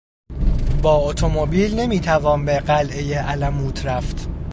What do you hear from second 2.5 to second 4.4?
قلعهی الموت رفت.